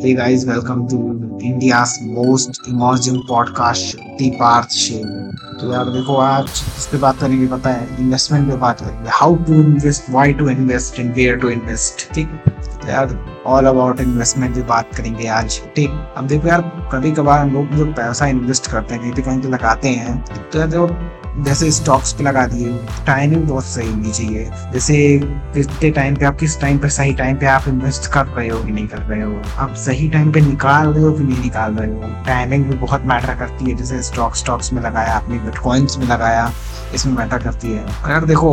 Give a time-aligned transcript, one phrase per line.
[0.00, 0.96] Hey guys, welcome to
[1.42, 5.08] India's most emerging podcast, The Parth Shale.
[5.60, 9.36] तो यार देखो आज इस पे बात करेंगे पता है इन्वेस्टमेंट पे बात करेंगे how
[9.46, 12.28] to invest why to invest and where to invest ठीक
[12.88, 16.62] यार ऑल अबाउट इन्वेस्टमेंट पे बात करेंगे आज। ठीक, अब देखो यार
[16.92, 20.58] कभी कभार हम लोग जो पैसा इन्वेस्ट करते हैं कहीं कहीं पे लगाते हैं तो
[20.58, 24.96] यार देखो जैसे स्टॉक्स पे लगा दिए टाइमिंग बहुत सही होनी चाहिए। जैसे
[25.54, 28.62] कितने टाइम पे आप, किस टाइम पे सही टाइम पे आप इन्वेस्ट कर रहे हो
[28.64, 29.40] कि नहीं कर रहे हो?
[29.58, 32.24] आप सही टाइम पे निकाल रहे हो कि नहीं निकाल रहे हो?
[32.26, 36.50] टाइमिंग भी बहुत मैटर करती है, जैसे स्टॉक स्टॉक्स में लगाया, आपने बिटकॉइंस में लगाया।
[36.94, 38.50] इसमें मैटर करती है। अगर देखो,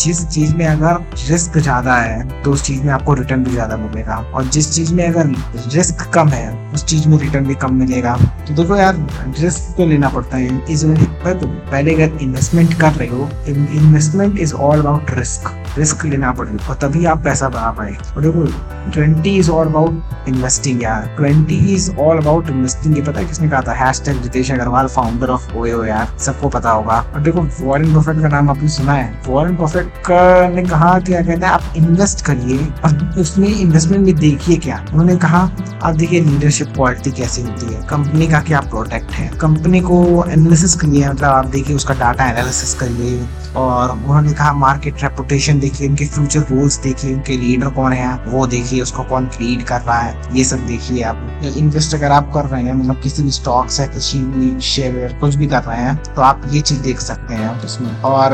[0.00, 3.76] जिस चीज़ में अगर रिस्क ज़्यादा है तो उस चीज़ में आपको रिटर्न भी ज़्यादा
[3.76, 5.34] मिलेगा। और जिस चीज़ में अगर
[5.74, 8.16] रिस्क कम है, उस चीज़ में रिटर्न भी कम मिलेगा।
[8.48, 8.96] तो देखो यार
[9.38, 14.54] रिस्क तो लेना पड़ता है। इस तो पहले अगर इन्वेस्टमेंट कर रहे हो investment is
[14.54, 18.44] all about risk risk लेना पड़ेगा और तभी आप पैसा बना पाए। और देखो
[18.92, 23.48] twenty is all about investing यार। Twenty is all about investing ये पता है किसने
[23.48, 23.72] कहा था?
[23.74, 28.20] Hash tag Jitesh Agarwal founder of Oyo यार। सबको पता होगा। और देखो वॉरेन बफेट
[28.20, 30.10] का नाम आपने सुना है। वॉरेन बफेट
[30.54, 35.16] ने कहा, क्या कहते हैं, आप इन्वेस्ट करिए और उसमें इन्वेस्टमेंट में देखिए क्या। उन्होंने
[35.16, 35.40] कहा,
[35.82, 40.74] आप देखिए लीडरशिप क्वालिटी कैसी होती है। कंपनी का क्या प्रोडक्ट है। कंपनी को एनालिसिस
[40.74, 46.06] करिए मतलब आप देखिए, उसका डाटा एनालिसिस करिए। और उन्होंने कहा मार्केट रेपुटेशन देखिए, उनके
[46.06, 50.36] फ्यूचर गोल्स देखिए, उनके लीडर कौन है वो देखिए, उसको कौन लीड कर रहा है।
[50.36, 51.24] ये सब देखिए आप।
[51.56, 55.34] इन्वेस्ट अगर आप कर रहे हैं मतलब किसी भी स्टॉक्स है, किसी भी शेयर कुछ
[55.34, 57.57] भी कर रहे हैं तो आप ये चीज़ देख सकते हैं।
[58.04, 58.30] और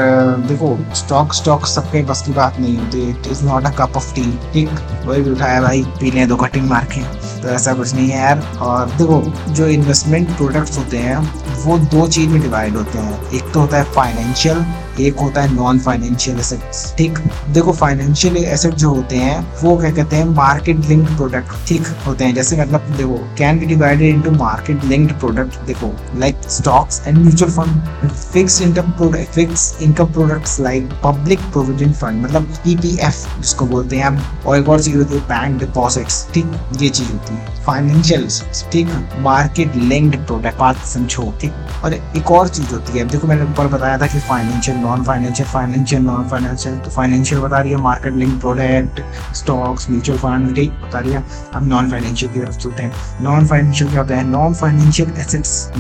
[0.49, 4.15] देखो स्टॉक स्टॉक सबके बस की बात नहीं होती। It is not a cup of
[4.15, 4.71] tea ठीक?
[5.05, 7.03] वही भी उठाया भाई पी लें दो कटिंग मार के।
[7.43, 12.07] तो ऐसा कुछ नहीं है यार। और देखो, जो इन्वेस्टमेंट प्रोडक्ट्स होते हैं वो दो
[12.07, 14.65] चीज़ में डिवाइड होते हैं। एक तो होता है फाइनेंशियल
[15.01, 17.19] एक होता है नॉन फाइनेंशियल एसेट्स ठीक?
[17.51, 20.25] देखो फाइनेंशियल एसेट जो होते हैं, वो क्या कहते हैं?
[20.25, 21.87] मार्केट लिंक्ड प्रोडक्ट ठीक?
[22.07, 27.01] होते हैं। जैसे मतलब देखो can be divided into market linked product देखो like stocks
[27.07, 33.37] and mutual fund fix income product fix income products like public provident fund मतलब पीपीएफ
[33.41, 36.53] जिसको बोलते हैं और एक और चीज़ होती है बैंक डिपॉजिट्स ठीक?
[36.81, 38.29] ये चीज़ होती है। फाइनेंशियल
[38.73, 38.89] ठीक?
[39.19, 43.67] मार्केट लिंक्ड प्रोडक्ट बात समझो। ठीक और एक और चीज़ होती है। देखो, मैंने ऊपर
[43.69, 48.15] बताया था कि financial non financial financial non financial तो फाइनेंशियल बता रही है market
[48.15, 49.01] link product
[49.37, 51.23] stocks mutual fund बता रही है।
[51.55, 54.25] अब नॉन फाइनेंशियल की तरफ़ चलते हैं। नॉन फाइनेंशियल क्या होता है?
[54.29, 55.71] नॉन फाइनेंशियल एसेट्स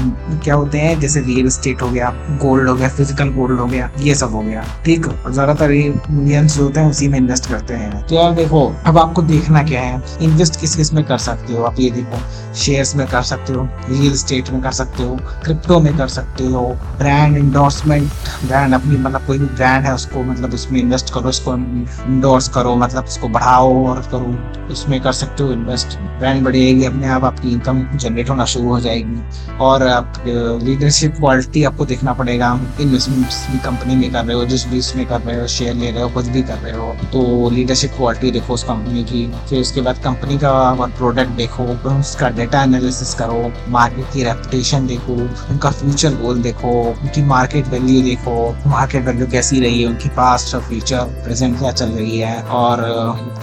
[0.45, 0.99] क्या होते हैं?
[1.01, 2.11] जैसे रियल एस्टेट हो गया
[2.43, 5.07] गोल्ड हो गया फ़िज़िकल गोल्ड हो गया, ये सब हो गया। ठीक?
[5.29, 9.63] ज़्यादातर इंडियंस होते हैं, उसी में इन्वेस्ट करते हैं। तो यार देखो, अब आपको देखना
[9.63, 10.03] क्या है?
[10.23, 11.81] इन्वेस्ट किस किसमें कर सकते हो आप?
[11.81, 12.23] ये देखो
[12.55, 15.17] शेयर्स में कर सकते हो रियल एस्टेट में कर सकते हो
[15.55, 16.63] क्रिप्टो में कर सकते हो
[16.99, 18.11] ब्रांड इंडोर्समेंट
[18.45, 22.75] ब्रांड अपनी मतलब कोई भी ब्रांड है, उसको मतलब उसमें इन्वेस्ट करो उसको इंडोर्स करो
[22.77, 27.53] मतलब उसको बढ़ाओ और करो, उसमें कर सकते हो इन्वेस्ट ब्रांड बढ़ेगी, अपने आप आपकी
[27.53, 30.23] इनकम जनरेट होना शुरू हो जाएगी। और आप
[30.65, 35.05] लीडरशिप क्वालिटी आपको देखना पड़ेगा इन्वेस्टमेंट भी कंपनी में कर रहे हो, जिस भी इसमें
[35.07, 38.31] कर रहे हो शेयर ले रहे हो, कुछ भी कर रहे हो तो लीडरशिप क्वालिटी
[38.31, 40.53] देखो उस कंपनी की। फिर उसके बाद कंपनी का
[40.99, 45.17] प्रोडक्ट देखो, उसका डेटा एनालिसिस करो मार्केट की रेपुटेशन देखो
[45.51, 48.35] उनका फ्यूचर गोल देखो, उनकी मार्केट वैल्यू देखो
[48.67, 52.43] मार्केट वैल्यू कैसी रही है, उनकी पास्ट और फ्यूचर प्रेजेंट क्या चल रही है?
[52.43, 52.83] और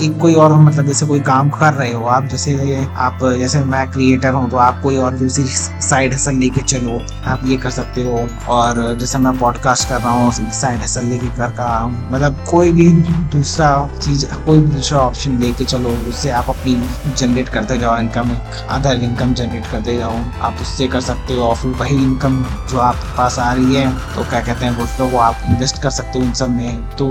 [0.03, 3.85] एक कोई और मतलब जैसे कोई काम कर रहे हो आप, जैसे आप, जैसे मैं
[3.91, 5.45] क्रिएटर हूँ तो आप कोई और दूसरी
[5.81, 10.12] साइड हसल लेके चलो, आप ये कर सकते हो। और जैसे मैं पॉडकास्ट कर रहा
[10.13, 12.89] हूँ साइड हसल लेके कर रहा हूँ मतलब कोई भी
[13.31, 16.75] दूसरा चीज़, कोई दूसरा ऑप्शन लेके चलो, उससे आप अपनी
[17.18, 18.31] जनरेट करते जाओ इनकम
[18.69, 22.79] अदर इनकम जनरेट करते जाओ, आप उससे कर सकते हो और फिर वही इनकम जो
[22.79, 26.19] आपके पास आ रही है तो क्या कहते हैं बोलते वो आप इन्वेस्ट कर सकते
[26.19, 27.07] हो उन सब में। तो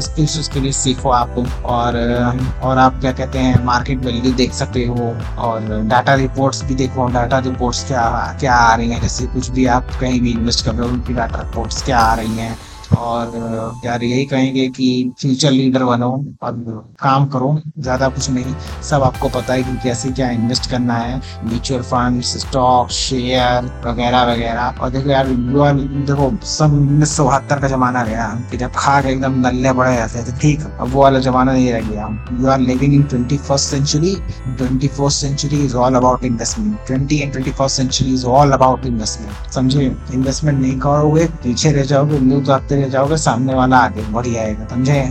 [0.00, 1.34] स्किल्स उसके लिए सीखो आप।
[1.64, 1.96] और
[2.62, 7.08] और आप क्या कहते हैं मार्केट वैल्यू देख सकते हो। और डाटा रिपोर्ट्स भी देखो
[7.08, 8.04] डाटा रिपोर्ट्स क्या
[8.40, 11.14] क्या आ रही हैं। जैसे कुछ भी आप कहीं भी इन्वेस्ट कर रहे हो, उनकी
[11.14, 12.56] डाटा रिपोर्ट्स क्या आ रही हैं।
[12.98, 14.88] और, यार, यही कहेंगे कि
[15.20, 16.10] फ्यूचर लीडर बनो
[16.42, 16.52] और
[17.00, 18.54] काम करो। ज़्यादा कुछ नहीं,
[18.90, 24.22] सब आपको पता है कि कैसे क्या इन्वेस्ट करना है। म्यूचुअल फंड स्टॉक शेयर वगैरह
[24.32, 29.00] वगैरह। और देखो यार देखो, सब उन्नीस सौ बहत्तर का जमाना गया। कि जब खा
[29.02, 32.08] के एकदम नल्ले बड़े रहते थे, ठीक। अब वो वाला जमाना नहीं रह गया।
[32.40, 34.14] You are living in twenty first century
[34.48, 38.86] twenty first century is all about investment twenty and twenty first century is all about
[38.86, 39.84] investment समझे?
[40.14, 44.66] इन्वेस्टमेंट नहीं करोगे, पीछे रह जाओगे न्यू आते रह जाओगे, सामने वाला आगे बढ़ जाएगा
[44.66, 45.02] समझे?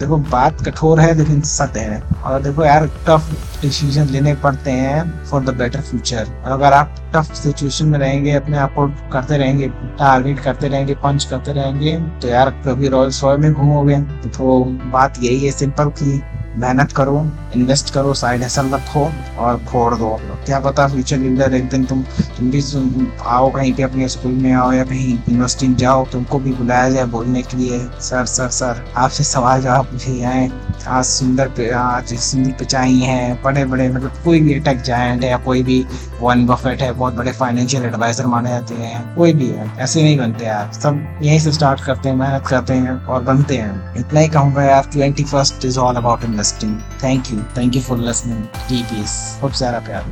[0.00, 3.28] देखो, बात कठोर है, लेकिन सत्य है। और देखो यार टफ
[3.62, 8.58] डिसीज़न लेने पड़ते हैं फॉर द बेटर फ्यूचर अगर आप टफ सिचुएशन में रहेंगे, अपने
[8.58, 9.68] आप को करते रहेंगे
[9.98, 15.22] टारगेट करते रहेंगे पंच करते रहेंगे तो यार कभी रॉयल रॉयल में घूमोगे। तो बात
[15.22, 16.22] यही है सिंपल की।
[16.56, 17.20] मेहनत करो
[17.56, 19.00] इन्वेस्ट करो साइड हसल रखो
[19.38, 20.08] और फोड़ दो
[20.46, 22.02] क्या पता फ्यूचर लीडर एक दिन तुम
[22.36, 22.62] तुम भी
[23.26, 26.88] आओ कहीं पे अपने स्कूल में आओ या कहीं यूनिवर्सिटी में जाओ, तुमको भी बुलाया
[26.90, 30.50] जाए बोलने के लिए। सर सर सर, आपसे सवाल जवाब पूछे आए
[30.88, 35.62] आज सुंदर आज सुंदर पिचाई है बड़े बड़े मतलब कोई भी अटक जाए या कोई
[35.62, 35.84] भी
[36.24, 40.16] वन बफेट है, बहुत बड़े फाइनेंशियल एडवाइजर माने जाते हैं, कोई भी है, ऐसे नहीं
[40.18, 44.20] बनते यार सब यहीं से स्टार्ट करते हैं, मेहनत करते हैं और बनते हैं। इतना
[44.20, 48.44] ही कहूँगा यार twenty first is all about investing thank you thank you for listening
[48.70, 50.04] peace खूब सारा प्यार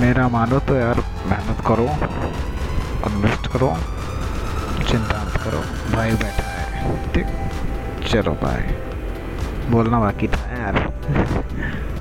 [0.00, 1.84] मेरा मानो तो यार, मेहनत करो
[3.08, 3.68] इन्वेस्ट करो,
[4.88, 5.60] चिंता मत करो,
[5.94, 7.26] भाई बैठा है, ठीक?
[8.08, 8.62] चलो बाय
[9.70, 11.99] बोलना बाकी था यार।